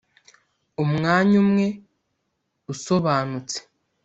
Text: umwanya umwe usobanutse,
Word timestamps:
umwanya 0.83 1.35
umwe 1.43 1.67
usobanutse, 2.73 3.57